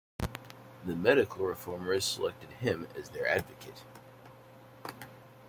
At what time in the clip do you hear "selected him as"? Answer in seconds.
2.05-3.09